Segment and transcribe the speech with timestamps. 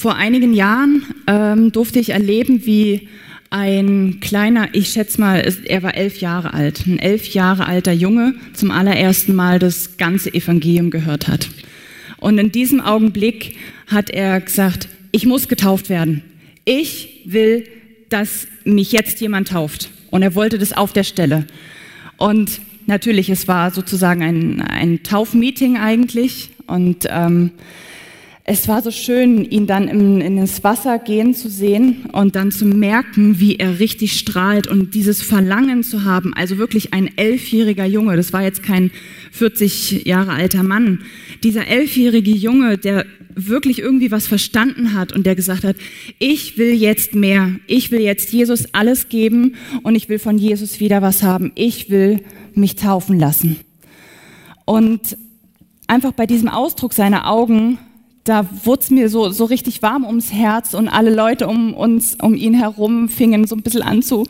[0.00, 3.06] Vor einigen Jahren ähm, durfte ich erleben, wie
[3.50, 8.34] ein kleiner, ich schätze mal, er war elf Jahre alt, ein elf Jahre alter Junge
[8.54, 11.50] zum allerersten Mal das ganze Evangelium gehört hat.
[12.16, 13.56] Und in diesem Augenblick
[13.88, 16.22] hat er gesagt, ich muss getauft werden.
[16.64, 17.66] Ich will,
[18.08, 19.90] dass mich jetzt jemand tauft.
[20.08, 21.44] Und er wollte das auf der Stelle.
[22.16, 26.48] Und natürlich, es war sozusagen ein, ein Taufmeeting eigentlich.
[26.66, 27.50] Und ähm,
[28.52, 32.50] es war so schön, ihn dann in, in das Wasser gehen zu sehen und dann
[32.50, 36.34] zu merken, wie er richtig strahlt und dieses Verlangen zu haben.
[36.34, 38.90] Also wirklich ein elfjähriger Junge, das war jetzt kein
[39.30, 41.02] 40 Jahre alter Mann.
[41.44, 45.76] Dieser elfjährige Junge, der wirklich irgendwie was verstanden hat und der gesagt hat,
[46.18, 47.52] ich will jetzt mehr.
[47.68, 51.52] Ich will jetzt Jesus alles geben und ich will von Jesus wieder was haben.
[51.54, 52.24] Ich will
[52.54, 53.60] mich taufen lassen.
[54.64, 55.16] Und
[55.86, 57.78] einfach bei diesem Ausdruck seiner Augen
[58.30, 62.16] da wurde es mir so, so richtig warm ums Herz und alle Leute um uns,
[62.22, 64.24] um ihn herum fingen so ein bisschen an zu,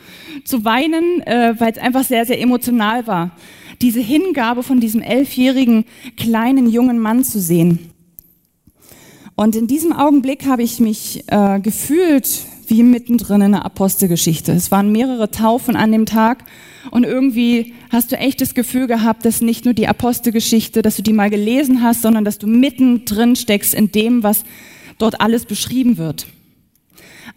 [0.46, 3.32] zu weinen, äh, weil es einfach sehr, sehr emotional war.
[3.82, 5.84] Diese Hingabe von diesem elfjährigen
[6.16, 7.90] kleinen jungen Mann zu sehen.
[9.36, 14.52] Und in diesem Augenblick habe ich mich äh, gefühlt wie mittendrin in der Apostelgeschichte.
[14.52, 16.44] Es waren mehrere Taufen an dem Tag
[16.90, 21.02] und irgendwie hast du echt das Gefühl gehabt, dass nicht nur die Apostelgeschichte, dass du
[21.02, 24.44] die mal gelesen hast, sondern dass du mittendrin steckst in dem, was
[24.98, 26.26] dort alles beschrieben wird.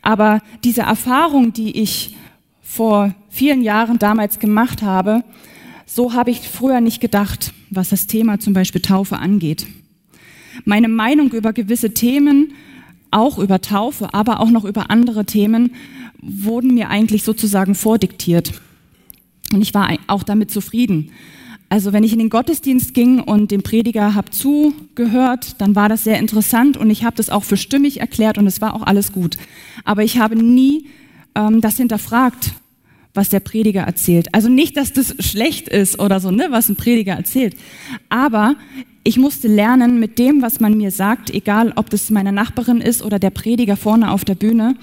[0.02, 2.16] Aber diese Erfahrung, die ich
[2.61, 5.23] vor vielen Jahren damals gemacht habe,
[5.86, 9.67] so habe ich früher nicht gedacht, was das Thema zum Beispiel Taufe angeht.
[10.66, 12.53] Meine Meinung über gewisse Themen,
[13.11, 15.75] auch über Taufe, aber auch noch über andere Themen,
[16.21, 18.53] wurden mir eigentlich sozusagen vordiktiert.
[19.53, 21.11] Und ich war auch damit zufrieden.
[21.69, 26.03] Also wenn ich in den Gottesdienst ging und dem Prediger habe zugehört, dann war das
[26.03, 29.11] sehr interessant und ich habe das auch für stimmig erklärt und es war auch alles
[29.11, 29.37] gut.
[29.83, 30.85] Aber ich habe nie
[31.33, 32.53] ähm, das hinterfragt,
[33.15, 34.33] was der Prediger erzählt.
[34.33, 37.55] Also nicht, dass das schlecht ist oder so, ne, was ein Prediger erzählt.
[38.08, 38.55] Aber
[39.03, 43.03] ich musste lernen, mit dem, was man mir sagt, egal ob das meine Nachbarin ist
[43.03, 44.75] oder der Prediger vorne auf der Bühne,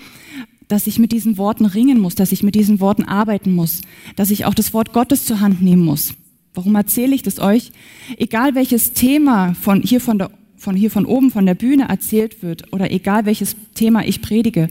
[0.71, 3.83] dass ich mit diesen Worten ringen muss, dass ich mit diesen Worten arbeiten muss,
[4.15, 6.15] dass ich auch das Wort Gottes zur Hand nehmen muss.
[6.55, 7.73] Warum erzähle ich das euch?
[8.19, 12.43] Egal welches Thema von hier von, der, von hier von oben von der Bühne erzählt
[12.45, 14.71] wird oder egal welches Thema ich predige,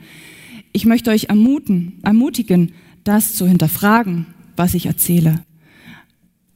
[0.72, 2.72] ich möchte euch ermuten, ermutigen,
[3.04, 5.44] das zu hinterfragen, was ich erzähle.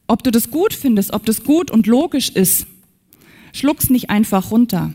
[0.07, 2.65] Ob du das gut findest, ob das gut und logisch ist,
[3.51, 4.93] schluck's nicht einfach runter.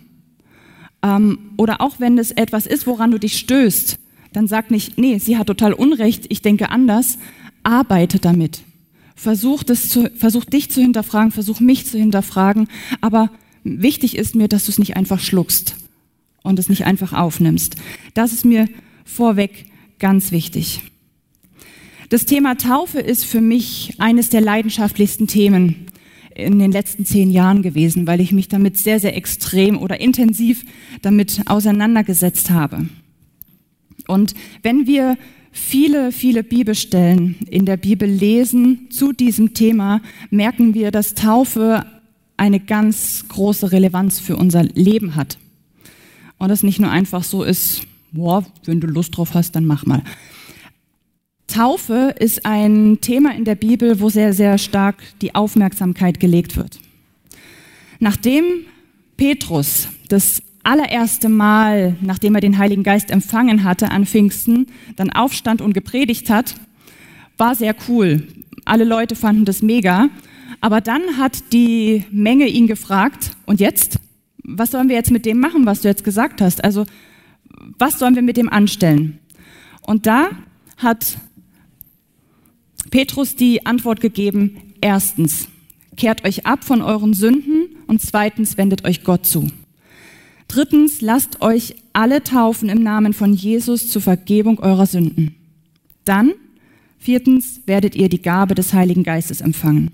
[1.03, 3.99] Ähm, oder auch wenn es etwas ist, woran du dich stößt,
[4.39, 7.19] dann sag nicht, nee, sie hat total Unrecht, ich denke anders.
[7.65, 8.61] Arbeite damit.
[9.17, 12.69] Versuch, das zu, versuch dich zu hinterfragen, versuch mich zu hinterfragen.
[13.01, 13.33] Aber
[13.65, 15.75] wichtig ist mir, dass du es nicht einfach schluckst
[16.45, 17.75] und es nicht einfach aufnimmst.
[18.15, 18.69] Das ist mir
[19.05, 19.67] vorweg
[19.99, 20.83] ganz wichtig.
[22.09, 25.89] Das Thema Taufe ist für mich eines der leidenschaftlichsten Themen
[26.37, 30.65] in den letzten zehn Jahren gewesen, weil ich mich damit sehr, sehr extrem oder intensiv
[31.03, 32.87] damit auseinandergesetzt habe.
[34.09, 35.17] Und wenn wir
[35.53, 41.85] viele, viele Bibelstellen in der Bibel lesen zu diesem Thema, merken wir, dass Taufe
[42.37, 45.39] eine ganz große Relevanz für unser Leben hat.
[46.39, 47.83] Und das nicht nur einfach so ist,
[48.13, 50.03] boah, wenn du Lust drauf hast, dann mach mal.
[51.49, 56.79] Taufe ist ein Thema in der Bibel, wo sehr, sehr stark die Aufmerksamkeit gelegt wird.
[57.99, 58.45] Nachdem
[59.17, 65.61] Petrus das allererste Mal, nachdem er den Heiligen Geist empfangen hatte an Pfingsten, dann aufstand
[65.61, 66.55] und gepredigt hat,
[67.37, 68.27] war sehr cool.
[68.65, 70.09] Alle Leute fanden das mega.
[70.61, 73.99] Aber dann hat die Menge ihn gefragt, und jetzt?
[74.43, 76.65] Was sollen wir jetzt mit dem machen, was du jetzt gesagt hast?
[76.65, 76.87] Also,
[77.79, 79.19] was sollen wir mit dem anstellen?
[79.83, 80.31] Und da
[80.79, 81.19] hat
[82.91, 85.49] Petrus die Antwort gegeben, erstens,
[85.97, 89.49] kehrt euch ab von euren Sünden und zweitens, wendet euch Gott zu.
[90.49, 95.35] Drittens, lasst euch alle taufen im Namen von Jesus zur Vergebung eurer Sünden.
[96.05, 96.33] Dann,
[96.99, 99.91] viertens, werdet ihr die Gabe des Heiligen Geistes empfangen.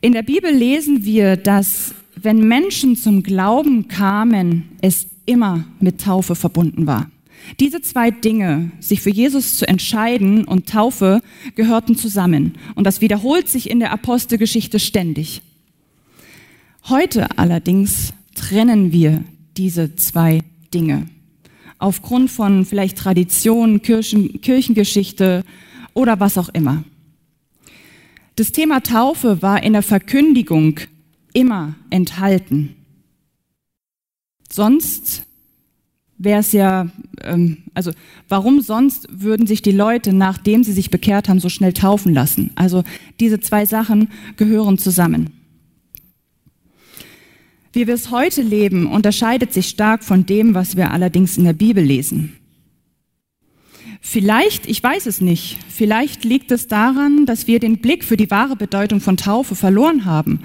[0.00, 6.34] In der Bibel lesen wir, dass wenn Menschen zum Glauben kamen, es immer mit Taufe
[6.34, 7.10] verbunden war.
[7.60, 11.22] Diese zwei Dinge, sich für Jesus zu entscheiden und Taufe,
[11.54, 12.54] gehörten zusammen.
[12.74, 15.42] Und das wiederholt sich in der Apostelgeschichte ständig.
[16.88, 19.24] Heute allerdings trennen wir
[19.56, 20.42] diese zwei
[20.72, 21.08] Dinge.
[21.78, 25.44] Aufgrund von vielleicht Tradition, Kirchen, Kirchengeschichte
[25.94, 26.84] oder was auch immer.
[28.36, 30.80] Das Thema Taufe war in der Verkündigung
[31.32, 32.76] immer enthalten.
[34.50, 35.26] Sonst
[36.18, 36.88] wäre es ja,
[37.22, 37.92] ähm, also
[38.28, 42.52] warum sonst würden sich die Leute, nachdem sie sich bekehrt haben, so schnell taufen lassen?
[42.54, 42.84] Also
[43.20, 45.35] diese zwei Sachen gehören zusammen.
[47.76, 51.52] Wie wir es heute leben, unterscheidet sich stark von dem, was wir allerdings in der
[51.52, 52.34] Bibel lesen.
[54.00, 58.30] Vielleicht, ich weiß es nicht, vielleicht liegt es daran, dass wir den Blick für die
[58.30, 60.40] wahre Bedeutung von Taufe verloren haben.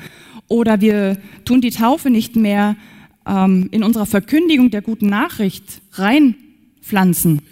[0.49, 2.75] Oder wir tun die Taufe nicht mehr
[3.25, 5.63] ähm, in unserer Verkündigung der guten Nachricht
[5.93, 7.43] reinpflanzen.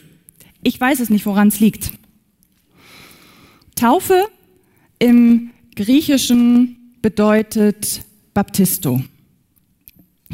[0.62, 1.94] Ich weiß es nicht, woran es liegt.
[3.78, 4.26] Taufe
[5.00, 8.02] im Griechischen bedeutet
[8.34, 9.02] Baptisto.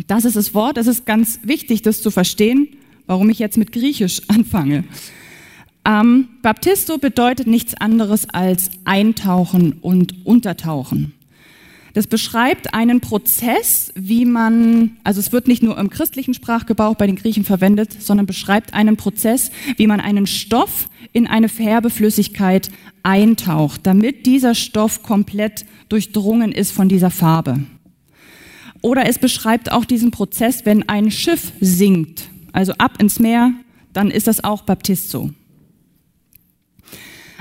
[0.08, 2.68] Das ist das Wort, es ist ganz wichtig, das zu verstehen,
[3.08, 4.84] warum ich jetzt mit Griechisch anfange.
[5.86, 11.14] Ähm, Baptisto bedeutet nichts anderes als eintauchen und untertauchen.
[11.94, 17.08] Das beschreibt einen Prozess, wie man, also es wird nicht nur im christlichen Sprachgebrauch bei
[17.08, 22.70] den Griechen verwendet, sondern beschreibt einen Prozess, wie man einen Stoff in eine Färbeflüssigkeit
[23.04, 27.62] eintaucht, damit dieser Stoff komplett durchdrungen ist von dieser Farbe.
[28.82, 33.54] Oder es beschreibt auch diesen Prozess, wenn ein Schiff sinkt, also ab ins Meer,
[33.94, 35.32] dann ist das auch Baptisto.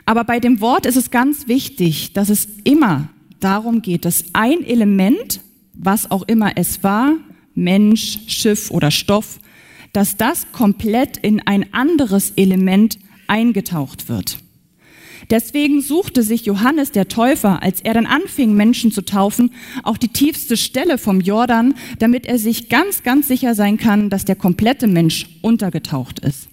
[0.06, 3.08] Aber bei dem Wort ist es ganz wichtig, dass es immer
[3.40, 5.40] darum geht, dass ein Element,
[5.74, 7.14] was auch immer es war,
[7.54, 9.38] Mensch, Schiff oder Stoff,
[9.92, 14.38] dass das komplett in ein anderes Element eingetaucht wird.
[15.30, 19.50] Deswegen suchte sich Johannes der Täufer, als er dann anfing, Menschen zu taufen,
[19.82, 24.24] auch die tiefste Stelle vom Jordan, damit er sich ganz, ganz sicher sein kann, dass
[24.24, 26.48] der komplette Mensch untergetaucht ist.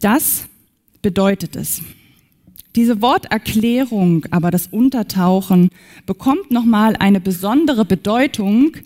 [0.00, 0.44] Das
[1.02, 1.82] bedeutet es.
[2.76, 5.70] Diese Worterklärung, aber das Untertauchen
[6.06, 8.76] bekommt nochmal eine besondere Bedeutung,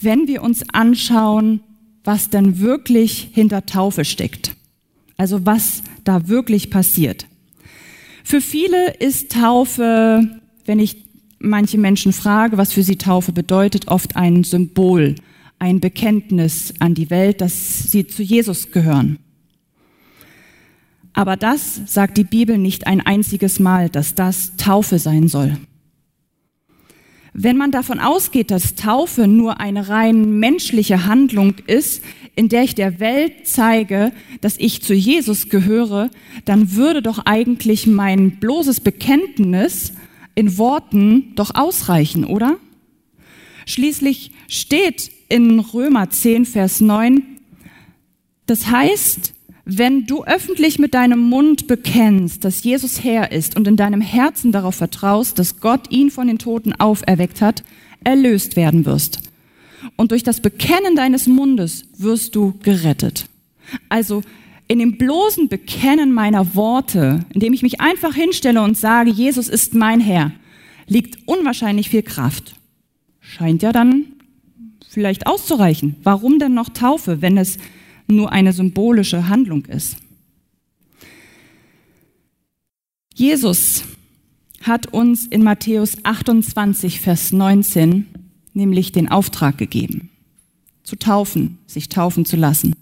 [0.00, 1.60] wenn wir uns anschauen,
[2.04, 4.54] was denn wirklich hinter Taufe steckt.
[5.20, 7.26] Also was da wirklich passiert.
[8.24, 10.96] Für viele ist Taufe, wenn ich
[11.38, 15.16] manche Menschen frage, was für sie Taufe bedeutet, oft ein Symbol,
[15.58, 19.18] ein Bekenntnis an die Welt, dass sie zu Jesus gehören.
[21.12, 25.58] Aber das sagt die Bibel nicht ein einziges Mal, dass das Taufe sein soll.
[27.32, 32.02] Wenn man davon ausgeht, dass Taufe nur eine rein menschliche Handlung ist,
[32.34, 36.10] in der ich der Welt zeige, dass ich zu Jesus gehöre,
[36.44, 39.92] dann würde doch eigentlich mein bloßes Bekenntnis
[40.34, 42.56] in Worten doch ausreichen, oder?
[43.66, 47.22] Schließlich steht in Römer 10, Vers 9,
[48.46, 49.34] das heißt,
[49.72, 54.50] wenn du öffentlich mit deinem Mund bekennst, dass Jesus Herr ist und in deinem Herzen
[54.50, 57.62] darauf vertraust, dass Gott ihn von den Toten auferweckt hat,
[58.02, 59.20] erlöst werden wirst.
[59.94, 63.26] Und durch das Bekennen deines Mundes wirst du gerettet.
[63.88, 64.22] Also
[64.66, 69.74] in dem bloßen Bekennen meiner Worte, indem ich mich einfach hinstelle und sage, Jesus ist
[69.74, 70.32] mein Herr,
[70.88, 72.56] liegt unwahrscheinlich viel Kraft.
[73.20, 74.06] Scheint ja dann
[74.88, 75.94] vielleicht auszureichen.
[76.02, 77.58] Warum denn noch Taufe, wenn es
[78.10, 79.96] nur eine symbolische Handlung ist.
[83.14, 83.84] Jesus
[84.62, 88.06] hat uns in Matthäus 28, Vers 19
[88.54, 90.10] nämlich den Auftrag gegeben,
[90.82, 92.74] zu taufen, sich taufen zu lassen.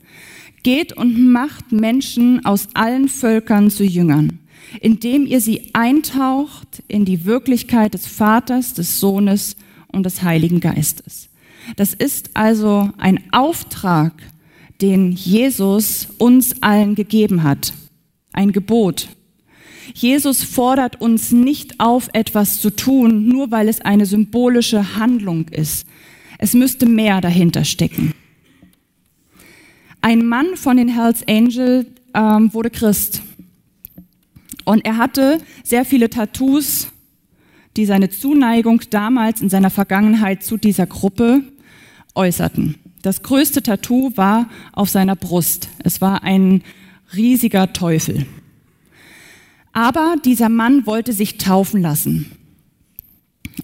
[0.62, 4.40] Geht und macht Menschen aus allen Völkern zu Jüngern,
[4.80, 9.56] indem ihr sie eintaucht in die Wirklichkeit des Vaters, des Sohnes
[9.88, 11.28] und des Heiligen Geistes.
[11.76, 14.12] Das ist also ein Auftrag,
[14.80, 17.72] den Jesus uns allen gegeben hat.
[18.32, 19.08] Ein Gebot.
[19.94, 25.86] Jesus fordert uns nicht auf, etwas zu tun, nur weil es eine symbolische Handlung ist.
[26.38, 28.14] Es müsste mehr dahinter stecken.
[30.00, 33.22] Ein Mann von den Hells Angels ähm, wurde Christ.
[34.64, 36.88] Und er hatte sehr viele Tattoos,
[37.76, 41.42] die seine Zuneigung damals in seiner Vergangenheit zu dieser Gruppe
[42.14, 42.76] äußerten.
[43.02, 45.68] Das größte Tattoo war auf seiner Brust.
[45.84, 46.62] Es war ein
[47.14, 48.26] riesiger Teufel.
[49.72, 52.32] Aber dieser Mann wollte sich taufen lassen.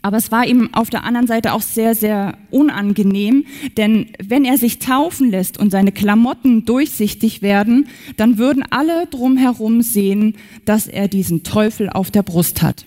[0.02, 4.58] Aber es war ihm auf der anderen Seite auch sehr, sehr unangenehm, denn wenn er
[4.58, 11.08] sich taufen lässt und seine Klamotten durchsichtig werden, dann würden alle drumherum sehen, dass er
[11.08, 12.86] diesen Teufel auf der Brust hat.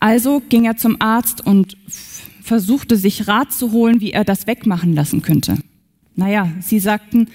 [0.00, 1.76] Also ging er zum Arzt und
[2.44, 5.56] versuchte sich Rat zu holen, wie er das wegmachen lassen könnte.
[6.14, 7.28] Naja, sie sagten,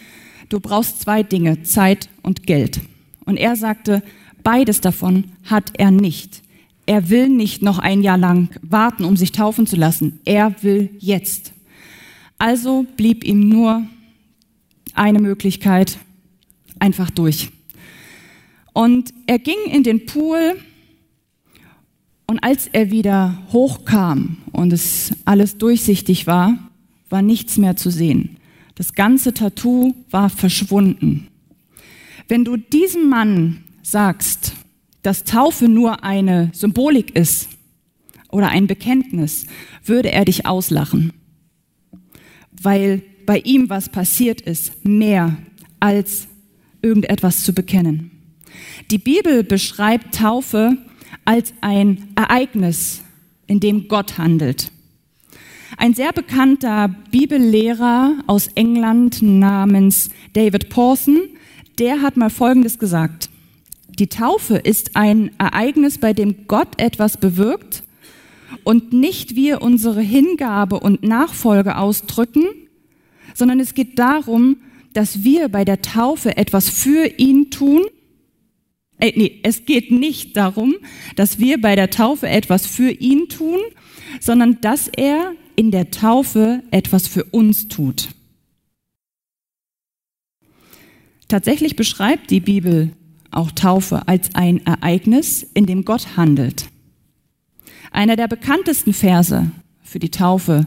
[0.49, 2.79] du brauchst zwei Dinge, Zeit und Geld.
[3.25, 4.03] Und er sagte,
[4.43, 6.43] beides davon hat er nicht.
[6.85, 10.19] Er will nicht noch ein Jahr lang warten, um sich taufen zu lassen.
[10.25, 11.53] Er will jetzt.
[12.37, 13.87] Also blieb ihm nur
[14.93, 15.97] eine Möglichkeit,
[16.77, 17.49] einfach durch.
[18.73, 20.55] Und er ging in den Pool
[22.29, 26.59] und als er wieder hochkam und es alles durchsichtig war,
[27.09, 28.37] war nichts mehr zu sehen.
[28.75, 31.27] Das ganze Tattoo war verschwunden.
[32.27, 34.53] Wenn du diesem Mann sagst,
[35.01, 37.49] dass Taufe nur eine Symbolik ist
[38.29, 39.47] oder ein Bekenntnis,
[39.83, 41.13] würde er dich auslachen,
[42.51, 45.35] weil bei ihm was passiert ist, mehr
[45.79, 46.27] als
[46.83, 48.11] irgendetwas zu bekennen.
[48.91, 50.77] Die Bibel beschreibt Taufe
[51.25, 53.01] als ein Ereignis,
[53.47, 54.71] in dem Gott handelt.
[55.77, 61.19] Ein sehr bekannter Bibellehrer aus England namens David Pawson,
[61.77, 63.29] der hat mal Folgendes gesagt.
[63.87, 67.83] Die Taufe ist ein Ereignis, bei dem Gott etwas bewirkt
[68.63, 72.45] und nicht wir unsere Hingabe und Nachfolge ausdrücken,
[73.33, 74.57] sondern es geht darum,
[74.93, 77.83] dass wir bei der Taufe etwas für ihn tun.
[78.99, 80.75] Äh, nee, es geht nicht darum,
[81.15, 83.59] dass wir bei der Taufe etwas für ihn tun,
[84.19, 88.09] sondern dass er in der Taufe etwas für uns tut.
[91.27, 92.91] Tatsächlich beschreibt die Bibel
[93.31, 96.65] auch Taufe als ein Ereignis, in dem Gott handelt.
[97.91, 99.51] Einer der bekanntesten Verse
[99.83, 100.65] für die Taufe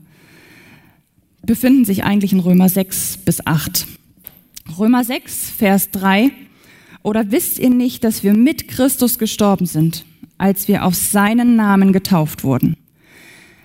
[1.45, 3.87] befinden sich eigentlich in Römer 6 bis 8.
[4.79, 6.31] Römer 6, Vers 3.
[7.03, 10.05] Oder wisst ihr nicht, dass wir mit Christus gestorben sind,
[10.39, 12.77] als wir auf seinen Namen getauft wurden?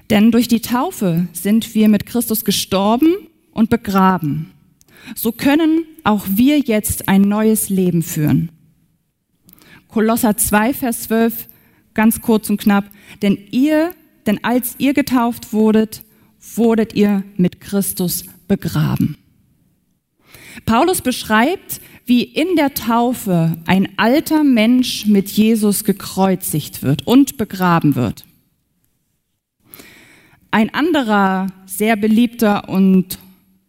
[0.09, 3.15] Denn durch die Taufe sind wir mit Christus gestorben
[3.51, 4.51] und begraben.
[5.15, 8.51] So können auch wir jetzt ein neues Leben führen.
[9.87, 11.47] Kolosser 2, Vers 12,
[11.93, 12.85] ganz kurz und knapp.
[13.21, 13.93] Denn ihr,
[14.25, 16.03] denn als ihr getauft wurdet,
[16.55, 19.17] wurdet ihr mit Christus begraben.
[20.65, 27.95] Paulus beschreibt, wie in der Taufe ein alter Mensch mit Jesus gekreuzigt wird und begraben
[27.95, 28.25] wird.
[30.51, 33.19] Ein anderer sehr beliebter und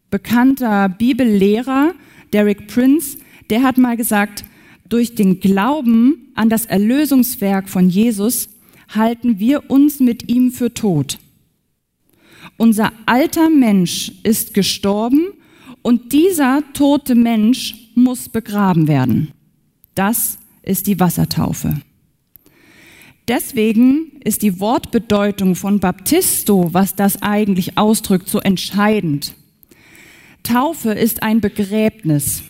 [0.08, 1.94] bekannter Bibellehrer,
[2.32, 3.18] Derek Prince,
[3.50, 4.44] der hat mal gesagt,
[4.88, 8.50] durch den Glauben an das Erlösungswerk von Jesus
[8.88, 11.18] halten wir uns mit ihm für tot.
[12.56, 15.26] Unser alter Mensch ist gestorben
[15.82, 19.32] und dieser tote Mensch muss begraben werden.
[19.94, 21.80] Das ist die Wassertaufe.
[23.28, 29.34] Deswegen ist die Wortbedeutung von Baptisto, was das eigentlich ausdrückt, so entscheidend.
[30.42, 32.42] Taufe ist ein Begräbnis.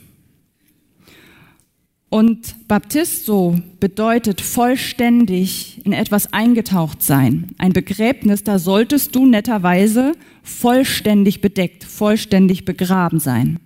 [2.11, 7.49] Und Baptisto bedeutet vollständig in etwas eingetaucht sein.
[7.59, 10.12] Ein Begräbnis, da solltest du netterweise
[10.43, 13.59] vollständig bedeckt, vollständig begraben sein.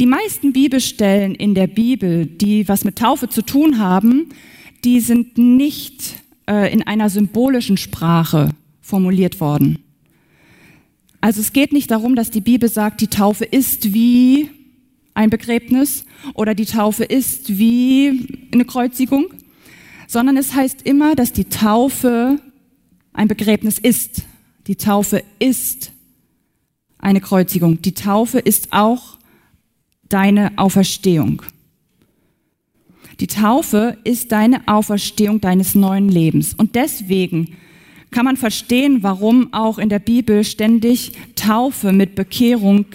[0.00, 4.28] Die meisten Bibelstellen in der Bibel, die was mit Taufe zu tun haben,
[4.84, 8.50] die sind nicht äh, in einer symbolischen Sprache
[8.80, 9.80] formuliert worden.
[11.20, 14.50] Also es geht nicht darum, dass die Bibel sagt, die Taufe ist wie
[15.14, 19.26] ein Begräbnis oder die Taufe ist wie eine Kreuzigung,
[20.06, 22.40] sondern es heißt immer, dass die Taufe
[23.12, 24.22] ein Begräbnis ist.
[24.68, 25.90] Die Taufe ist
[26.98, 27.82] eine Kreuzigung.
[27.82, 29.17] Die Taufe ist auch
[30.08, 31.42] deine Auferstehung.
[33.20, 36.54] Die Taufe ist deine Auferstehung deines neuen Lebens.
[36.54, 37.56] Und deswegen
[38.10, 42.86] kann man verstehen, warum auch in der Bibel ständig Taufe mit Bekehrung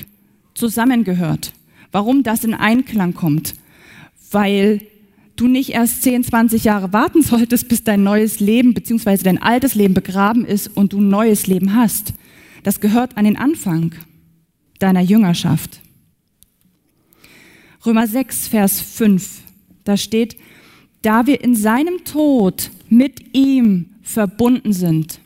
[0.54, 1.54] zusammengehört
[1.94, 3.54] warum das in Einklang kommt.
[4.32, 4.82] Weil
[5.38, 9.18] du nicht erst 10, 20 Jahre warten solltest, bis dein neues Leben bzw.
[9.24, 12.14] dein altes Leben begraben ist und du ein neues Leben hast.
[12.64, 13.94] Das gehört an den Anfang
[14.80, 15.80] deiner Jüngerschaft.
[17.86, 19.42] Römer 6, Vers 5,
[19.84, 20.38] da steht,
[21.02, 25.20] da wir in seinem Tod mit ihm verbunden sind,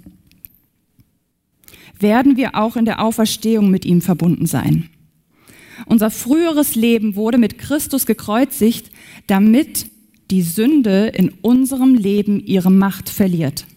[2.00, 4.90] werden wir auch in der Auferstehung mit ihm verbunden sein.
[5.86, 8.90] Unser früheres Leben wurde mit Christus gekreuzigt,
[9.28, 9.86] damit
[10.32, 13.68] die Sünde in unserem Leben ihre Macht verliert.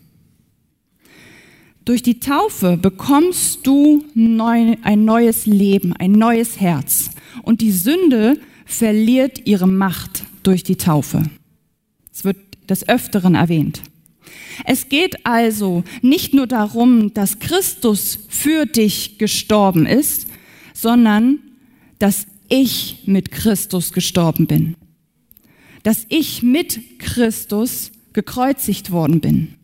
[1.84, 7.10] Durch die Taufe bekommst du neu, ein neues Leben, ein neues Herz.
[7.42, 8.38] Und die Sünde
[8.70, 11.24] verliert ihre Macht durch die Taufe.
[12.12, 13.82] Es wird des Öfteren erwähnt.
[14.64, 20.28] Es geht also nicht nur darum, dass Christus für dich gestorben ist,
[20.72, 21.40] sondern
[21.98, 24.76] dass ich mit Christus gestorben bin.
[25.82, 29.54] Dass ich mit Christus gekreuzigt worden bin.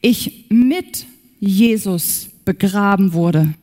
[0.00, 1.06] Ich mit
[1.38, 3.54] Jesus begraben wurde.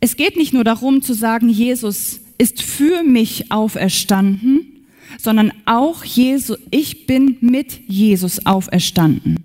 [0.00, 4.86] Es geht nicht nur darum zu sagen, Jesus ist für mich auferstanden,
[5.18, 9.44] sondern auch Jesus, ich bin mit Jesus auferstanden.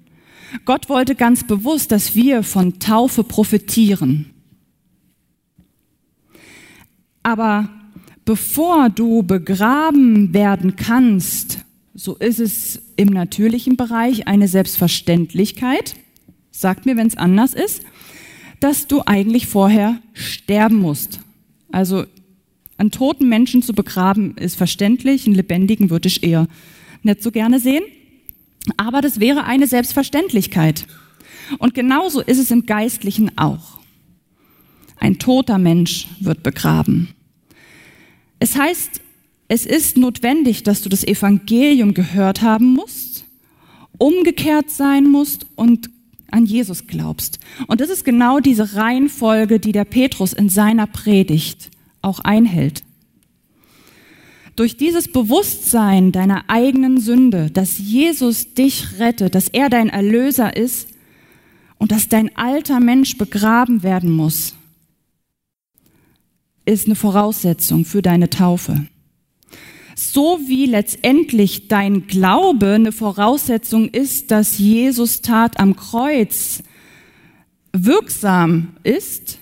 [0.66, 4.32] Gott wollte ganz bewusst, dass wir von Taufe profitieren.
[7.24, 7.70] Aber
[8.26, 11.60] bevor du begraben werden kannst,
[11.94, 15.96] so ist es im natürlichen Bereich eine Selbstverständlichkeit,
[16.52, 17.84] sagt mir, wenn es anders ist,
[18.60, 21.20] dass du eigentlich vorher sterben musst.
[21.72, 22.06] Also
[22.82, 26.48] einen toten Menschen zu begraben ist verständlich, einen lebendigen würde ich eher
[27.04, 27.84] nicht so gerne sehen.
[28.76, 30.88] Aber das wäre eine Selbstverständlichkeit.
[31.60, 33.80] Und genauso ist es im Geistlichen auch.
[34.98, 37.10] Ein toter Mensch wird begraben.
[38.40, 39.02] Es heißt,
[39.48, 43.26] es ist notwendig, dass du das Evangelium gehört haben musst,
[44.00, 45.90] umgekehrt sein musst und
[46.32, 47.38] an Jesus glaubst.
[47.68, 51.71] Und das ist genau diese Reihenfolge, die der Petrus in seiner Predigt
[52.02, 52.84] auch einhält.
[54.56, 60.90] Durch dieses Bewusstsein deiner eigenen Sünde, dass Jesus dich rettet, dass er dein Erlöser ist
[61.78, 64.56] und dass dein alter Mensch begraben werden muss,
[66.66, 68.86] ist eine Voraussetzung für deine Taufe.
[69.96, 76.64] So wie letztendlich dein Glaube eine Voraussetzung ist, dass Jesus Tat am Kreuz
[77.74, 79.38] wirksam ist,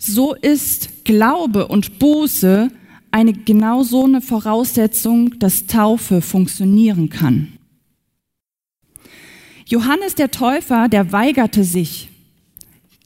[0.00, 2.70] so ist Glaube und Buße
[3.10, 7.52] eine genau so eine Voraussetzung, dass Taufe funktionieren kann.
[9.66, 12.08] Johannes der Täufer, der weigerte sich,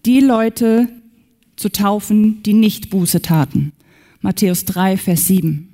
[0.06, 0.88] die Leute
[1.56, 3.72] zu taufen, die nicht Buße taten.
[4.20, 5.68] Matthäus 3, Vers 7.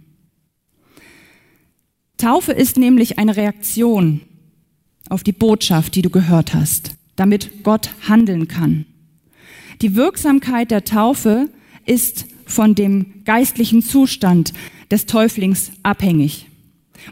[2.17, 4.23] Taufe ist nämlich eine Reaktion
[5.09, 8.87] auf die Botschaft, die du gehört hast, damit Gott handeln kann.
[9.83, 11.49] Die Wirksamkeit der Taufe
[11.87, 14.53] ist von dem geistlichen Zustand
[14.91, 16.47] des Täuflings abhängig.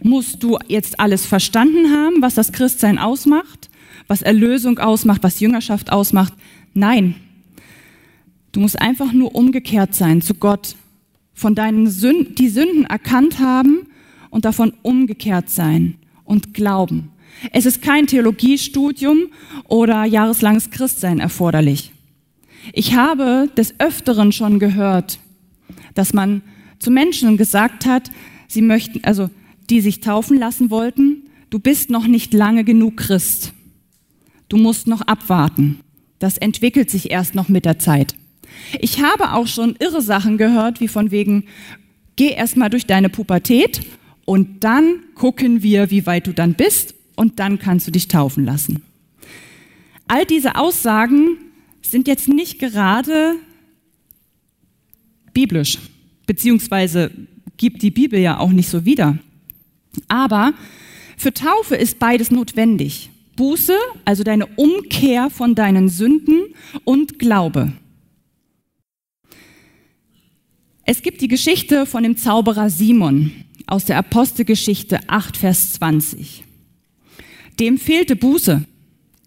[0.03, 3.71] Musst du jetzt alles verstanden haben, was das Christsein ausmacht,
[4.07, 6.35] was Erlösung ausmacht, was Jüngerschaft ausmacht?
[6.75, 7.15] Nein.
[8.53, 10.77] Du musst einfach nur umgekehrt sein zu Gott,
[11.33, 13.87] von deinen Sünden, die Sünden erkannt haben
[14.29, 17.13] und davon umgekehrt sein und glauben.
[17.53, 19.29] Es ist kein Theologiestudium
[19.69, 21.93] oder jahreslanges Christsein erforderlich.
[22.73, 25.19] Ich habe des Öfteren schon gehört,
[25.95, 26.43] dass man
[26.79, 28.11] zu Menschen gesagt hat,
[28.47, 29.31] sie möchten, also
[29.71, 33.53] die sich taufen lassen wollten, du bist noch nicht lange genug Christ.
[34.49, 35.81] Du musst noch abwarten.
[36.19, 38.15] Das entwickelt sich erst noch mit der Zeit.
[38.81, 41.45] Ich habe auch schon irre Sachen gehört, wie von wegen,
[42.17, 43.83] geh erst mal durch deine Pubertät
[44.25, 48.45] und dann gucken wir, wie weit du dann bist und dann kannst du dich taufen
[48.45, 48.83] lassen.
[50.07, 51.37] All diese Aussagen
[51.91, 53.37] sind jetzt nicht gerade
[55.33, 55.79] biblisch,
[56.27, 57.11] beziehungsweise
[57.57, 59.19] gibt die Bibel ja auch nicht so wieder.
[60.09, 60.53] Aber
[61.17, 63.11] für Taufe ist beides notwendig.
[63.37, 67.73] Buße, also deine Umkehr von deinen Sünden und Glaube.
[70.85, 73.31] Es gibt die Geschichte von dem Zauberer Simon
[73.67, 76.45] aus der Apostelgeschichte 8, Vers 20.
[77.61, 78.65] Dem fehlte Buße,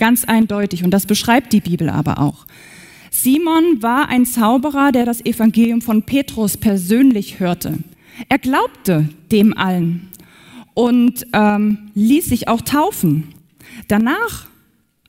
[0.01, 2.47] ganz eindeutig, und das beschreibt die Bibel aber auch.
[3.11, 7.77] Simon war ein Zauberer, der das Evangelium von Petrus persönlich hörte.
[8.27, 10.09] Er glaubte dem allen
[10.73, 13.35] und ähm, ließ sich auch taufen.
[13.87, 14.47] Danach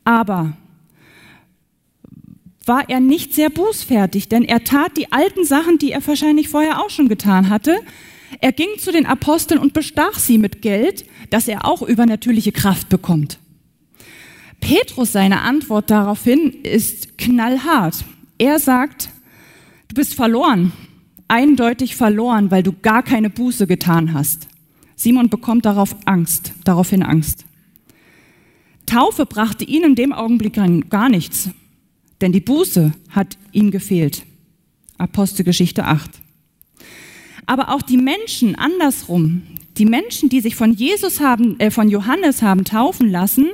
[0.04, 0.58] aber
[2.66, 6.84] war er nicht sehr bußfertig, denn er tat die alten Sachen, die er wahrscheinlich vorher
[6.84, 7.78] auch schon getan hatte.
[8.42, 12.90] Er ging zu den Aposteln und bestach sie mit Geld, dass er auch übernatürliche Kraft
[12.90, 13.38] bekommt.
[14.62, 18.04] Petrus seine Antwort daraufhin ist knallhart.
[18.38, 19.10] Er sagt,
[19.88, 20.72] du bist verloren,
[21.28, 24.48] eindeutig verloren, weil du gar keine Buße getan hast.
[24.94, 27.44] Simon bekommt darauf Angst, daraufhin Angst.
[28.86, 31.50] Taufe brachte ihn in dem Augenblick gar nichts,
[32.20, 34.22] denn die Buße hat ihm gefehlt.
[34.96, 36.08] Apostelgeschichte 8.
[37.46, 39.42] Aber auch die Menschen andersrum,
[39.76, 43.48] die Menschen, die sich von Jesus haben, äh, von Johannes haben taufen lassen,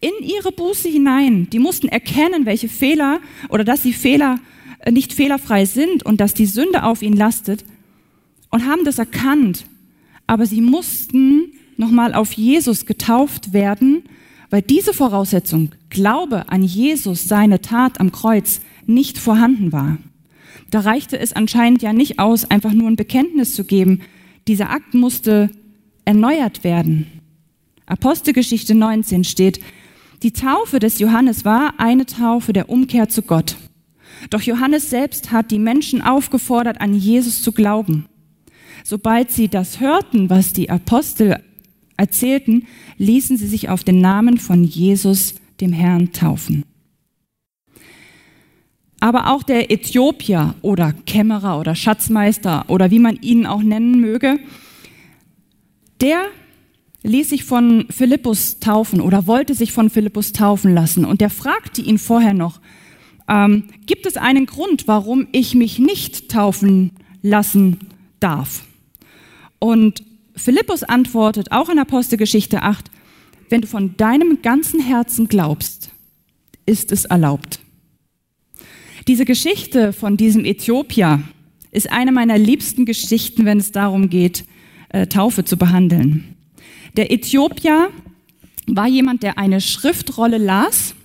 [0.00, 1.48] in ihre Buße hinein.
[1.50, 4.38] Die mussten erkennen, welche Fehler oder dass sie Fehler
[4.80, 7.64] äh, nicht fehlerfrei sind und dass die Sünde auf ihnen lastet
[8.50, 9.64] und haben das erkannt.
[10.26, 14.02] Aber sie mussten nochmal auf Jesus getauft werden,
[14.50, 19.98] weil diese Voraussetzung, Glaube an Jesus, seine Tat am Kreuz, nicht vorhanden war.
[20.70, 24.00] Da reichte es anscheinend ja nicht aus, einfach nur ein Bekenntnis zu geben.
[24.46, 25.50] Dieser Akt musste
[26.04, 27.06] erneuert werden.
[27.86, 29.60] Apostelgeschichte 19 steht,
[30.22, 33.56] die Taufe des Johannes war eine Taufe der Umkehr zu Gott.
[34.30, 38.06] Doch Johannes selbst hat die Menschen aufgefordert, an Jesus zu glauben.
[38.84, 41.42] Sobald sie das hörten, was die Apostel
[41.96, 46.64] erzählten, ließen sie sich auf den Namen von Jesus, dem Herrn, taufen.
[49.00, 54.38] Aber auch der Äthiopier oder Kämmerer oder Schatzmeister oder wie man ihn auch nennen möge,
[56.00, 56.26] der
[57.08, 61.04] ließ sich von Philippus taufen oder wollte sich von Philippus taufen lassen.
[61.04, 62.60] Und der fragte ihn vorher noch,
[63.28, 66.92] ähm, gibt es einen Grund, warum ich mich nicht taufen
[67.22, 67.78] lassen
[68.20, 68.64] darf?
[69.58, 70.02] Und
[70.36, 72.90] Philippus antwortet auch in Apostelgeschichte 8,
[73.48, 75.90] wenn du von deinem ganzen Herzen glaubst,
[76.66, 77.60] ist es erlaubt.
[79.08, 81.22] Diese Geschichte von diesem Äthiopier
[81.70, 84.44] ist eine meiner liebsten Geschichten, wenn es darum geht,
[84.90, 86.36] äh, Taufe zu behandeln.
[86.98, 87.90] Der Äthiopier
[88.66, 90.96] war jemand, der eine Schriftrolle las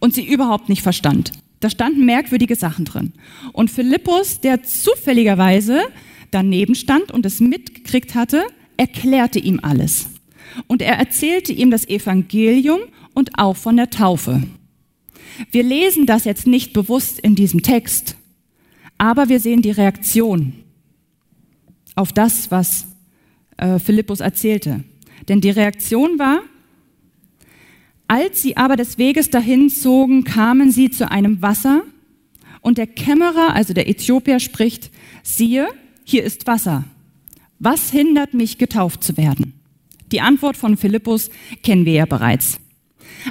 [0.00, 1.32] und sie überhaupt nicht verstand.
[1.60, 3.12] Da standen merkwürdige Sachen drin.
[3.52, 5.82] Und Philippus, der zufälligerweise
[6.30, 8.44] daneben stand und es mitgekriegt hatte,
[8.78, 10.08] erklärte ihm alles.
[10.68, 12.80] Und er erzählte ihm das Evangelium
[13.12, 14.42] und auch von der Taufe.
[15.50, 18.16] Wir lesen das jetzt nicht bewusst in diesem Text,
[18.96, 20.54] aber wir sehen die Reaktion
[21.94, 22.86] auf das, was
[23.58, 24.82] äh, Philippus erzählte.
[25.28, 26.42] Denn die Reaktion war,
[28.08, 31.82] als sie aber des Weges dahin zogen, kamen sie zu einem Wasser
[32.60, 34.90] und der Kämmerer, also der Äthiopier, spricht,
[35.22, 35.68] siehe,
[36.04, 36.84] hier ist Wasser.
[37.58, 39.54] Was hindert mich, getauft zu werden?
[40.12, 41.30] Die Antwort von Philippus
[41.62, 42.60] kennen wir ja bereits.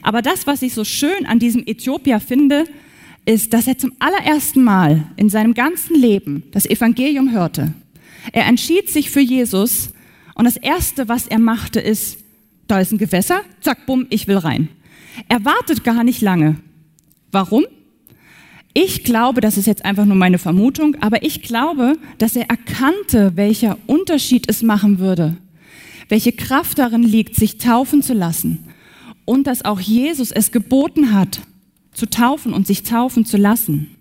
[0.01, 2.65] Aber das, was ich so schön an diesem Äthiopier finde,
[3.25, 7.73] ist, dass er zum allerersten Mal in seinem ganzen Leben das Evangelium hörte.
[8.33, 9.91] Er entschied sich für Jesus
[10.35, 12.19] und das Erste, was er machte, ist,
[12.67, 14.69] da ist ein Gewässer, zack, bumm, ich will rein.
[15.29, 16.57] Er wartet gar nicht lange.
[17.31, 17.65] Warum?
[18.73, 23.31] Ich glaube, das ist jetzt einfach nur meine Vermutung, aber ich glaube, dass er erkannte,
[23.35, 25.37] welcher Unterschied es machen würde,
[26.09, 28.65] welche Kraft darin liegt, sich taufen zu lassen
[29.23, 31.39] und dass auch Jesus es geboten hat,
[31.93, 33.95] zu taufen und sich taufen zu lassen.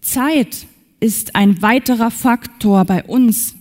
[0.00, 0.66] Zeit
[1.00, 3.54] ist ein weiterer Faktor bei uns,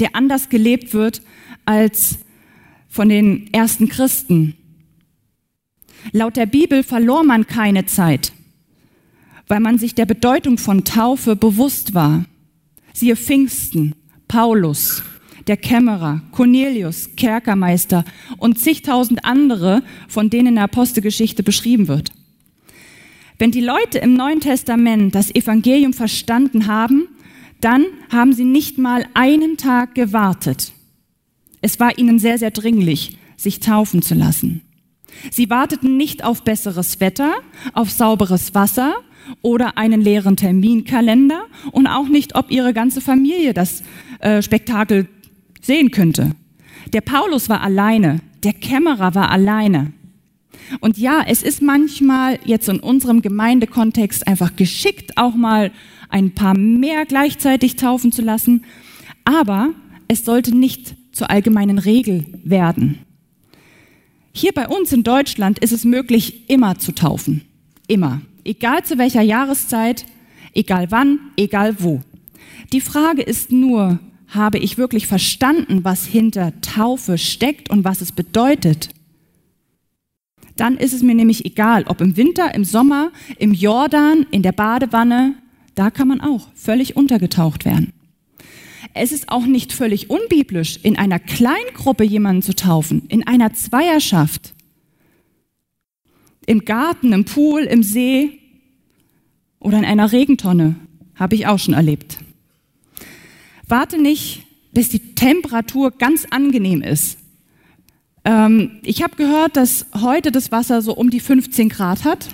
[0.00, 1.22] der anders gelebt wird
[1.64, 2.18] als
[2.88, 4.54] von den ersten Christen.
[6.12, 8.32] Laut der Bibel verlor man keine Zeit
[9.48, 12.24] weil man sich der Bedeutung von Taufe bewusst war.
[12.92, 13.94] Siehe Pfingsten,
[14.28, 15.02] Paulus,
[15.46, 18.04] der Kämmerer, Cornelius, Kerkermeister
[18.36, 22.12] und zigtausend andere, von denen in der Apostelgeschichte beschrieben wird.
[23.38, 27.08] Wenn die Leute im Neuen Testament das Evangelium verstanden haben,
[27.60, 30.72] dann haben sie nicht mal einen Tag gewartet.
[31.60, 34.62] Es war ihnen sehr, sehr dringlich, sich taufen zu lassen.
[35.30, 37.34] Sie warteten nicht auf besseres Wetter,
[37.72, 38.96] auf sauberes Wasser
[39.42, 43.82] oder einen leeren Terminkalender und auch nicht, ob ihre ganze Familie das
[44.20, 45.08] äh, Spektakel
[45.60, 46.32] sehen könnte.
[46.92, 49.92] Der Paulus war alleine, der Kämmerer war alleine.
[50.80, 55.72] Und ja, es ist manchmal jetzt in unserem Gemeindekontext einfach geschickt, auch mal
[56.08, 58.64] ein paar mehr gleichzeitig taufen zu lassen,
[59.24, 59.70] aber
[60.08, 62.98] es sollte nicht zur allgemeinen Regel werden.
[64.32, 67.42] Hier bei uns in Deutschland ist es möglich, immer zu taufen.
[67.88, 70.06] Immer egal zu welcher Jahreszeit,
[70.54, 72.00] egal wann, egal wo.
[72.72, 78.12] Die Frage ist nur, habe ich wirklich verstanden, was hinter Taufe steckt und was es
[78.12, 78.88] bedeutet?
[80.56, 84.52] Dann ist es mir nämlich egal, ob im Winter, im Sommer, im Jordan, in der
[84.52, 85.34] Badewanne,
[85.78, 87.92] da kann man auch völlig untergetaucht werden.
[88.94, 94.54] Es ist auch nicht völlig unbiblisch, in einer Kleingruppe jemanden zu taufen, in einer Zweierschaft
[96.46, 98.40] im Garten, im Pool, im See
[99.60, 100.76] oder in einer Regentonne.
[101.14, 102.18] Habe ich auch schon erlebt.
[103.68, 107.18] Warte nicht, bis die Temperatur ganz angenehm ist.
[108.24, 112.30] Ähm, ich habe gehört, dass heute das Wasser so um die 15 Grad hat.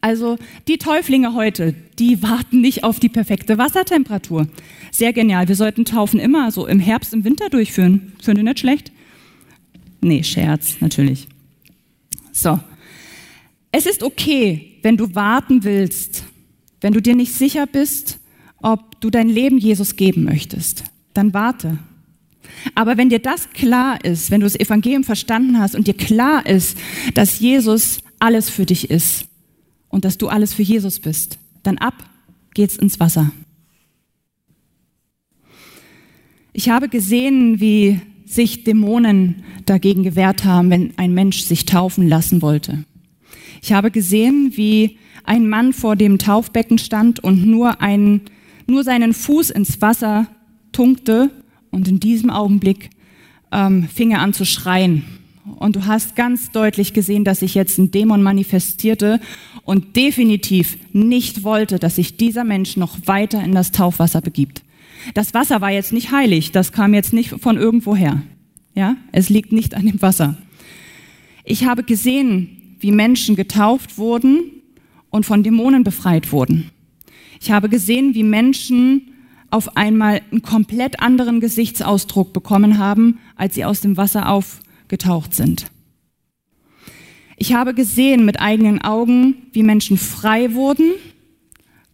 [0.00, 4.48] Also die Täuflinge heute, die warten nicht auf die perfekte Wassertemperatur.
[4.90, 5.48] Sehr genial.
[5.48, 8.12] Wir sollten Taufen immer so im Herbst, im Winter durchführen.
[8.22, 8.92] Finde nicht schlecht?
[10.00, 11.28] Nee, Scherz, natürlich.
[12.32, 12.58] So,
[13.72, 16.24] es ist okay, wenn du warten willst,
[16.80, 18.18] wenn du dir nicht sicher bist,
[18.62, 21.78] ob du dein Leben Jesus geben möchtest, dann warte.
[22.74, 26.46] Aber wenn dir das klar ist, wenn du das Evangelium verstanden hast und dir klar
[26.46, 26.78] ist,
[27.14, 29.29] dass Jesus alles für dich ist
[29.90, 31.94] und dass du alles für Jesus bist, dann ab
[32.54, 33.30] geht's ins Wasser.
[36.52, 42.42] Ich habe gesehen, wie sich Dämonen dagegen gewehrt haben, wenn ein Mensch sich taufen lassen
[42.42, 42.84] wollte.
[43.62, 48.22] Ich habe gesehen, wie ein Mann vor dem Taufbecken stand und nur, einen,
[48.66, 50.26] nur seinen Fuß ins Wasser
[50.72, 51.30] tunkte
[51.70, 52.90] und in diesem Augenblick
[53.52, 55.04] ähm, fing er an zu schreien.
[55.44, 59.20] Und du hast ganz deutlich gesehen, dass sich jetzt ein Dämon manifestierte
[59.64, 64.62] und definitiv nicht wollte, dass sich dieser Mensch noch weiter in das Taufwasser begibt.
[65.14, 68.22] Das Wasser war jetzt nicht heilig, das kam jetzt nicht von irgendwoher.
[68.74, 70.36] Ja, es liegt nicht an dem Wasser.
[71.44, 74.42] Ich habe gesehen, wie Menschen getauft wurden
[75.10, 76.70] und von Dämonen befreit wurden.
[77.40, 79.14] Ich habe gesehen, wie Menschen
[79.50, 85.66] auf einmal einen komplett anderen Gesichtsausdruck bekommen haben, als sie aus dem Wasser aufgetaucht sind.
[87.42, 90.92] Ich habe gesehen mit eigenen Augen, wie Menschen frei wurden,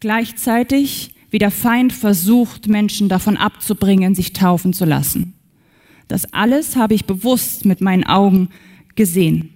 [0.00, 5.34] gleichzeitig wie der Feind versucht, Menschen davon abzubringen, sich taufen zu lassen.
[6.08, 8.48] Das alles habe ich bewusst mit meinen Augen
[8.96, 9.50] gesehen.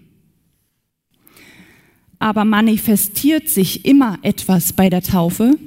[2.21, 5.59] Aber manifestiert sich immer etwas bei der Taufe?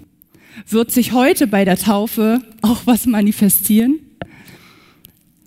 [0.70, 4.00] Wird sich heute bei der Taufe auch was manifestieren?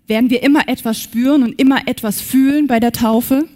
[0.07, 3.49] Werden wir immer etwas spüren und immer etwas fühlen bei der Taufe?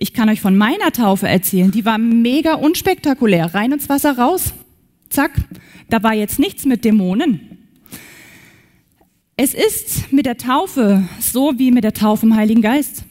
[0.00, 1.72] Ich kann euch von meiner Taufe erzählen.
[1.72, 3.52] Die war mega unspektakulär.
[3.52, 4.54] Rein ins Wasser raus.
[5.10, 5.32] Zack.
[5.90, 7.40] Da war jetzt nichts mit Dämonen.
[9.36, 13.04] Es ist mit der Taufe so wie mit der Taufe im Heiligen Geist.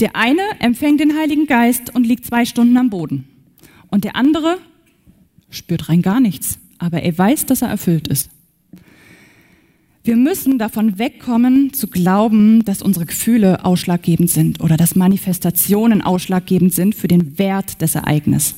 [0.00, 3.28] Der eine empfängt den Heiligen Geist und liegt zwei Stunden am Boden.
[3.88, 4.58] Und der andere
[5.50, 8.30] spürt rein gar nichts, aber er weiß, dass er erfüllt ist.
[10.04, 16.74] Wir müssen davon wegkommen zu glauben, dass unsere Gefühle ausschlaggebend sind oder dass Manifestationen ausschlaggebend
[16.74, 18.56] sind für den Wert des Ereignisses.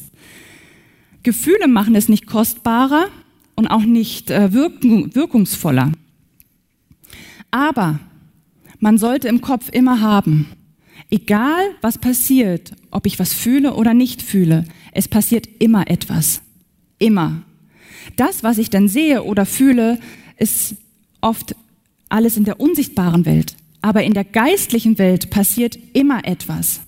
[1.22, 3.09] Gefühle machen es nicht kostbarer
[3.57, 5.92] und auch nicht äh, wirkungsvoller.
[7.50, 8.00] Aber
[8.78, 10.48] man sollte im Kopf immer haben,
[11.11, 16.40] egal was passiert, ob ich was fühle oder nicht fühle, es passiert immer etwas.
[16.98, 17.42] Immer.
[18.16, 19.98] Das, was ich dann sehe oder fühle,
[20.38, 20.76] ist
[21.24, 21.56] oft
[22.08, 23.56] alles in der unsichtbaren Welt.
[23.80, 26.80] Aber in der geistlichen Welt passiert immer etwas.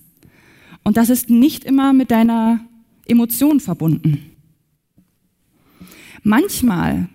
[0.85, 2.61] Und das ist nicht immer mit deiner
[3.07, 4.31] Emotion verbunden.
[6.23, 7.09] Manchmal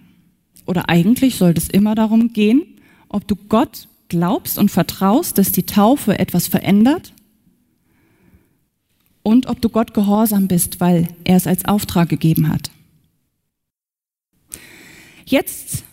[0.65, 2.63] oder eigentlich sollte es immer darum gehen,
[3.09, 7.13] ob du Gott glaubst und vertraust, dass die Taufe etwas verändert
[9.23, 12.71] und ob du Gott gehorsam bist, weil er es als Auftrag gegeben hat.
[15.25, 15.83] Jetzt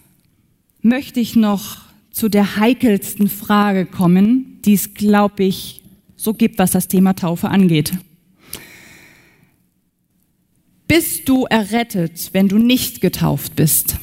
[0.88, 1.78] möchte ich noch
[2.10, 5.82] zu der heikelsten Frage kommen, die es, glaube ich,
[6.16, 7.92] so gibt, was das Thema Taufe angeht.
[10.88, 13.96] Bist du errettet, wenn du nicht getauft bist?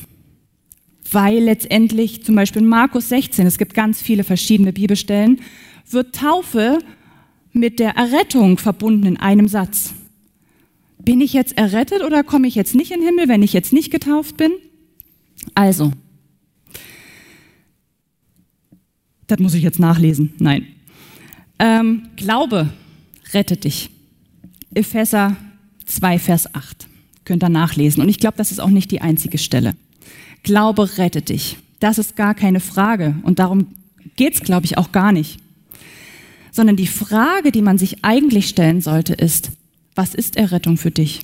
[1.11, 5.41] weil letztendlich zum Beispiel in Markus 16, es gibt ganz viele verschiedene Bibelstellen,
[5.89, 6.79] wird Taufe
[7.53, 9.93] mit der Errettung verbunden in einem Satz.
[10.99, 13.71] Bin ich jetzt errettet oder komme ich jetzt nicht in den Himmel, wenn ich jetzt
[13.71, 14.51] nicht getauft bin?
[15.53, 15.91] Also,
[19.27, 20.33] das muss ich jetzt nachlesen.
[20.39, 20.67] Nein.
[21.59, 22.69] Ähm, Glaube
[23.33, 23.89] rettet dich.
[24.73, 25.35] Epheser
[25.85, 26.87] 2, Vers 8.
[27.23, 28.01] Könnt ihr nachlesen.
[28.01, 29.75] Und ich glaube, das ist auch nicht die einzige Stelle.
[30.43, 31.57] Glaube rettet dich.
[31.79, 33.15] Das ist gar keine Frage.
[33.23, 33.67] Und darum
[34.15, 35.39] geht's, glaube ich, auch gar nicht.
[36.51, 39.51] Sondern die Frage, die man sich eigentlich stellen sollte, ist,
[39.95, 41.21] was ist Errettung für dich?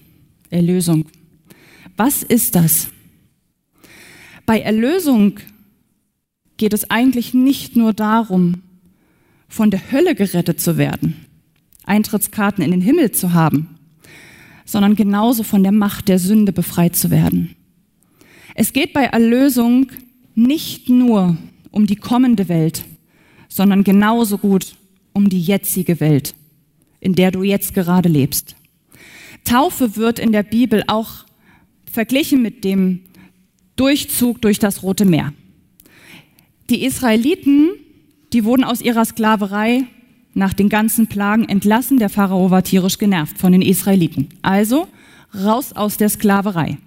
[0.50, 1.06] Erlösung.
[1.98, 2.88] Was ist das?
[4.46, 5.40] Bei Erlösung
[6.62, 8.62] geht es eigentlich nicht nur darum,
[9.48, 11.16] von der Hölle gerettet zu werden,
[11.86, 13.80] Eintrittskarten in den Himmel zu haben,
[14.64, 17.56] sondern genauso von der Macht der Sünde befreit zu werden.
[18.54, 19.88] Es geht bei Erlösung
[20.36, 21.36] nicht nur
[21.72, 22.86] um die kommende Welt,
[23.50, 24.76] sondern genauso gut
[25.14, 26.36] um die jetzige Welt,
[27.00, 28.56] in der du jetzt gerade lebst.
[29.46, 31.26] Taufe wird in der Bibel auch
[31.92, 33.00] verglichen mit dem
[33.78, 35.34] Durchzug durch das Rote Meer.
[36.72, 37.72] Die Israeliten,
[38.32, 39.84] die wurden aus ihrer Sklaverei
[40.34, 42.00] nach den ganzen Plagen entlassen.
[42.00, 44.30] Der Pharao war tierisch genervt von den Israeliten.
[44.42, 44.88] Also
[45.36, 46.78] raus aus der Sklaverei.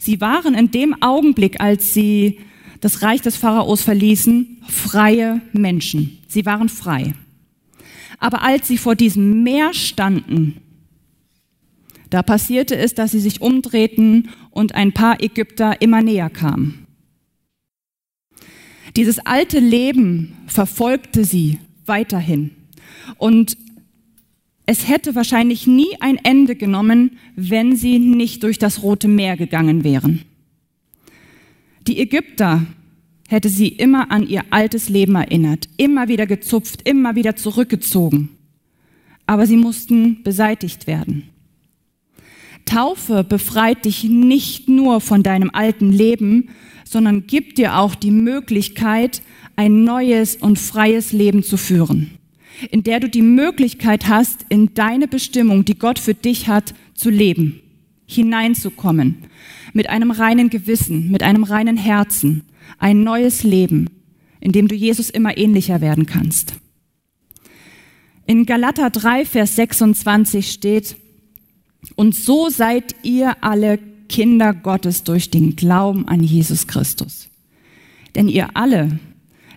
[0.00, 2.40] Sie waren in dem Augenblick, als sie
[2.80, 6.18] das Reich des Pharaos verließen, freie Menschen.
[6.26, 7.14] Sie waren frei.
[8.18, 10.56] Aber als sie vor diesem Meer standen,
[12.10, 16.81] da passierte es, dass sie sich umdrehten und ein paar Ägypter immer näher kamen.
[18.96, 22.50] Dieses alte Leben verfolgte sie weiterhin.
[23.18, 23.56] Und
[24.66, 29.82] es hätte wahrscheinlich nie ein Ende genommen, wenn sie nicht durch das Rote Meer gegangen
[29.82, 30.22] wären.
[31.86, 32.64] Die Ägypter
[33.28, 38.28] hätte sie immer an ihr altes Leben erinnert, immer wieder gezupft, immer wieder zurückgezogen.
[39.26, 41.30] aber sie mussten beseitigt werden.
[42.64, 46.50] Taufe befreit dich nicht nur von deinem alten Leben,
[46.92, 49.22] sondern gibt dir auch die Möglichkeit,
[49.56, 52.18] ein neues und freies Leben zu führen,
[52.70, 57.08] in der du die Möglichkeit hast, in deine Bestimmung, die Gott für dich hat, zu
[57.08, 57.60] leben,
[58.06, 59.24] hineinzukommen,
[59.72, 62.42] mit einem reinen Gewissen, mit einem reinen Herzen,
[62.78, 63.88] ein neues Leben,
[64.40, 66.54] in dem du Jesus immer ähnlicher werden kannst.
[68.26, 70.96] In Galater 3, Vers 26 steht,
[71.96, 73.78] und so seid ihr alle
[74.12, 77.30] Kinder Gottes durch den Glauben an Jesus Christus.
[78.14, 79.00] Denn ihr alle,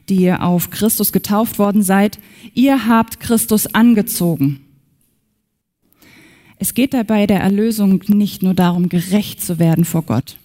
[0.07, 2.19] die ihr auf Christus getauft worden seid,
[2.53, 4.61] ihr habt Christus angezogen.
[6.57, 10.37] Es geht dabei der Erlösung nicht nur darum, gerecht zu werden vor Gott,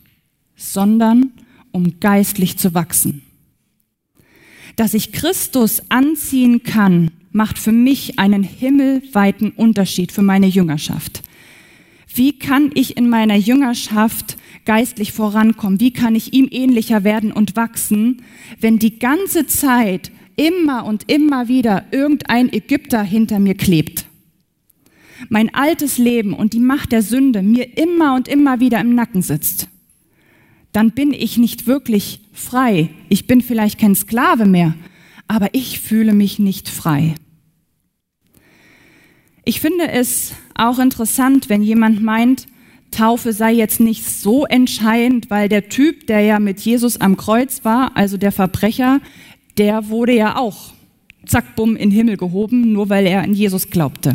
[0.56, 1.30] sondern
[1.70, 3.22] um geistlich zu wachsen.
[4.74, 11.22] Dass ich Christus anziehen kann, macht für mich einen himmelweiten Unterschied für meine Jüngerschaft.
[12.12, 15.80] Wie kann ich in meiner Jüngerschaft geistlich vorankommen?
[15.80, 18.22] Wie kann ich ihm ähnlicher werden und wachsen,
[18.58, 24.06] wenn die ganze Zeit immer und immer wieder irgendein Ägypter hinter mir klebt?
[25.28, 29.22] Mein altes Leben und die Macht der Sünde mir immer und immer wieder im Nacken
[29.22, 29.68] sitzt.
[30.72, 32.90] Dann bin ich nicht wirklich frei.
[33.08, 34.74] Ich bin vielleicht kein Sklave mehr,
[35.28, 37.14] aber ich fühle mich nicht frei.
[39.50, 42.46] Ich finde es auch interessant, wenn jemand meint,
[42.92, 47.64] Taufe sei jetzt nicht so entscheidend, weil der Typ, der ja mit Jesus am Kreuz
[47.64, 49.00] war, also der Verbrecher,
[49.58, 50.72] der wurde ja auch
[51.26, 54.14] zack, bumm, in den Himmel gehoben, nur weil er an Jesus glaubte.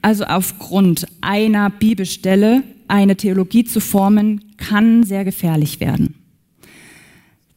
[0.00, 6.14] Also aufgrund einer Bibelstelle eine Theologie zu formen, kann sehr gefährlich werden.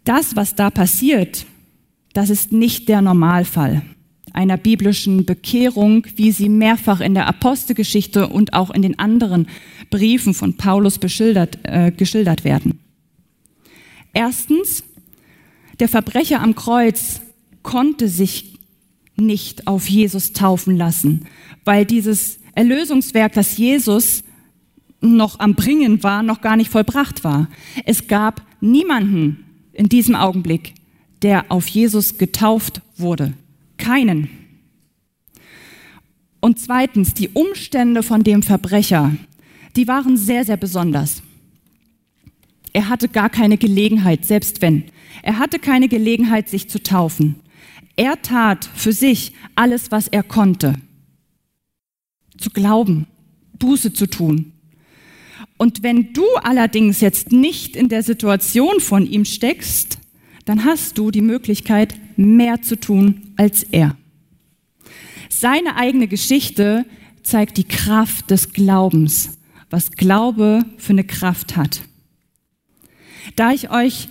[0.03, 1.45] Das, was da passiert,
[2.11, 3.81] das ist nicht der Normalfall
[4.33, 9.47] einer biblischen Bekehrung, wie sie mehrfach in der Apostelgeschichte und auch in den anderen
[9.89, 12.79] Briefen von Paulus äh, geschildert werden.
[14.13, 14.83] Erstens,
[15.79, 17.21] der Verbrecher am Kreuz
[17.63, 18.59] konnte sich
[19.15, 21.25] nicht auf Jesus taufen lassen,
[21.65, 24.23] weil dieses Erlösungswerk, das Jesus
[25.01, 27.47] noch am Bringen war, noch gar nicht vollbracht war.
[27.85, 30.73] Es gab niemanden in diesem Augenblick,
[31.21, 33.33] der auf Jesus getauft wurde.
[33.79, 34.29] Keinen.
[36.39, 39.15] Und zweitens, die Umstände von dem Verbrecher,
[39.75, 41.23] die waren sehr, sehr besonders.
[42.71, 44.83] Er hatte gar keine Gelegenheit, selbst wenn.
[45.23, 47.35] Er hatte keine Gelegenheit, sich zu taufen.
[47.95, 50.75] Er tat für sich alles, was er konnte.
[52.37, 53.07] Zu glauben,
[53.57, 54.53] Buße zu tun.
[55.57, 59.97] Und wenn du allerdings jetzt nicht in der Situation von ihm steckst,
[60.49, 63.95] dann hast du die Möglichkeit, mehr zu tun als er.
[65.29, 66.87] Seine eigene Geschichte
[67.21, 69.37] zeigt die Kraft des Glaubens,
[69.69, 71.81] was Glaube für eine Kraft hat.
[73.35, 74.07] Da ich euch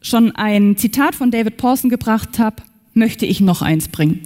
[0.00, 2.62] schon ein Zitat von David Pawson gebracht habe,
[2.94, 4.22] möchte ich noch eins bringen,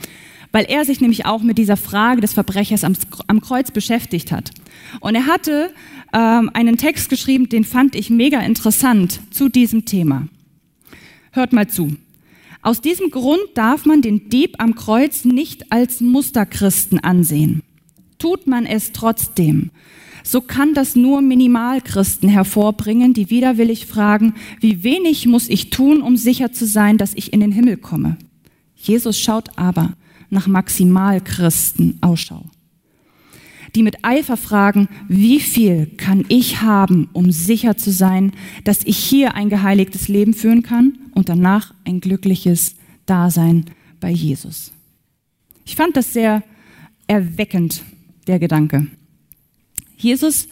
[0.53, 2.95] weil er sich nämlich auch mit dieser Frage des Verbrechers am,
[3.27, 4.53] am Kreuz beschäftigt hat.
[5.01, 5.75] Und er hatte
[6.13, 10.29] ähm, einen Text geschrieben, den fand ich mega interessant zu diesem Thema.
[11.33, 11.97] Hört mal zu.
[12.63, 17.63] Aus diesem Grund darf man den Dieb am Kreuz nicht als Musterchristen ansehen.
[18.19, 19.71] Tut man es trotzdem,
[20.25, 26.17] so kann das nur Minimalchristen hervorbringen, die widerwillig fragen, wie wenig muss ich tun, um
[26.17, 28.17] sicher zu sein, dass ich in den Himmel komme.
[28.75, 29.95] Jesus schaut aber
[30.31, 32.45] nach Maximalchristen Ausschau
[33.75, 38.33] die mit Eifer fragen, wie viel kann ich haben, um sicher zu sein,
[38.65, 42.77] dass ich hier ein geheiligtes Leben führen kann und danach ein glückliches
[43.07, 43.67] Dasein
[44.01, 44.73] bei Jesus.
[45.65, 46.43] Ich fand das sehr
[47.07, 47.83] erweckend,
[48.27, 48.87] der Gedanke.
[49.97, 50.49] Jesus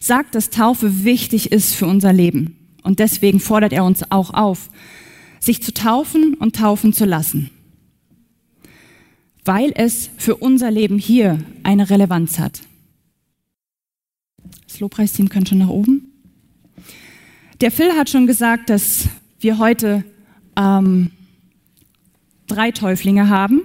[0.00, 4.70] sagt, dass Taufe wichtig ist für unser Leben und deswegen fordert er uns auch auf,
[5.38, 7.50] sich zu taufen und taufen zu lassen
[9.52, 12.60] weil es für unser Leben hier eine Relevanz hat.
[14.68, 16.12] Das Lobpreisteam kann schon nach oben.
[17.60, 19.08] Der Phil hat schon gesagt, dass
[19.40, 20.04] wir heute
[20.56, 21.10] ähm,
[22.46, 23.62] drei Täuflinge haben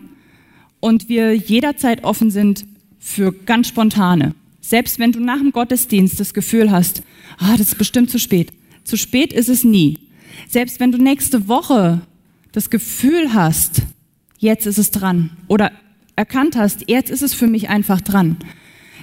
[0.80, 2.66] und wir jederzeit offen sind
[2.98, 4.34] für ganz spontane.
[4.62, 7.04] Selbst wenn du nach dem Gottesdienst das Gefühl hast,
[7.38, 8.52] ah, das ist bestimmt zu spät.
[8.86, 10.00] Zu spät ist es nie.
[10.50, 12.02] Selbst wenn du nächste Woche
[12.54, 13.84] das Gefühl hast,
[14.38, 15.32] jetzt ist es dran.
[15.48, 15.72] Oder
[16.16, 18.38] erkannt hast, jetzt ist es für mich einfach dran.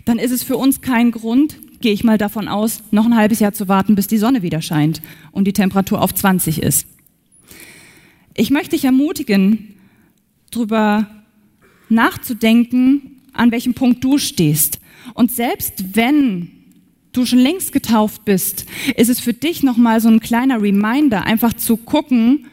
[0.05, 3.41] Dann ist es für uns kein Grund, gehe ich mal davon aus, noch ein halbes
[3.41, 6.87] Jahr zu warten, bis die Sonne wieder scheint und die Temperatur auf 20 ist.
[8.35, 9.75] Ich möchte dich ermutigen,
[10.51, 11.07] darüber
[11.89, 14.81] nachzudenken, an welchem Punkt du stehst.
[15.15, 16.51] Und selbst wenn
[17.13, 18.65] du schon längst getauft bist,
[18.97, 22.47] ist es für dich nochmal so ein kleiner Reminder, einfach zu gucken,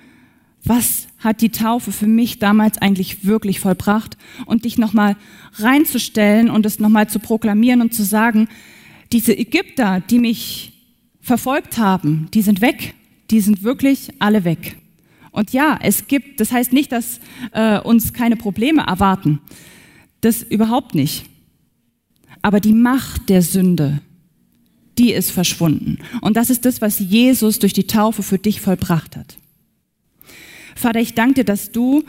[0.64, 5.16] was hat die Taufe für mich damals eigentlich wirklich vollbracht und dich nochmal
[5.56, 8.48] reinzustellen und es nochmal zu proklamieren und zu sagen,
[9.12, 10.74] diese Ägypter, die mich
[11.22, 12.94] verfolgt haben, die sind weg,
[13.30, 14.78] die sind wirklich alle weg.
[15.32, 17.20] Und ja, es gibt, das heißt nicht, dass
[17.52, 19.40] äh, uns keine Probleme erwarten.
[20.22, 21.26] Das überhaupt nicht.
[22.42, 24.02] Aber die Macht der Sünde,
[24.98, 26.00] die ist verschwunden.
[26.22, 29.38] Und das ist das, was Jesus durch die Taufe für dich vollbracht hat.
[30.80, 32.04] Vater, ich danke dir, dass du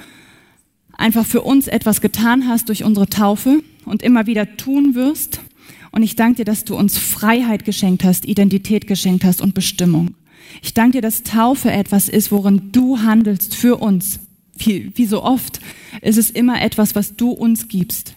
[0.93, 5.41] einfach für uns etwas getan hast durch unsere Taufe und immer wieder tun wirst.
[5.91, 10.15] Und ich danke dir, dass du uns Freiheit geschenkt hast, Identität geschenkt hast und Bestimmung.
[10.63, 14.21] Ich danke dir, dass Taufe etwas ist, worin du handelst für uns.
[14.57, 15.59] Wie, wie so oft
[16.01, 18.15] ist es immer etwas, was du uns gibst.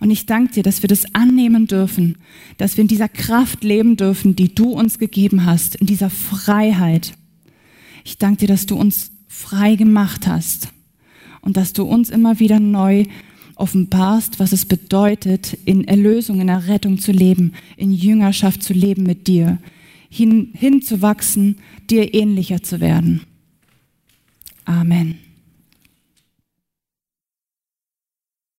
[0.00, 2.16] Und ich danke dir, dass wir das annehmen dürfen,
[2.56, 7.12] dass wir in dieser Kraft leben dürfen, die du uns gegeben hast, in dieser Freiheit.
[8.04, 10.68] Ich danke dir, dass du uns frei gemacht hast
[11.40, 13.04] und dass du uns immer wieder neu
[13.54, 19.26] offenbarst, was es bedeutet, in Erlösung, in Errettung zu leben, in Jüngerschaft zu leben mit
[19.26, 19.58] dir,
[20.08, 21.58] hin, hinzuwachsen,
[21.90, 23.22] dir ähnlicher zu werden.
[24.64, 25.18] Amen.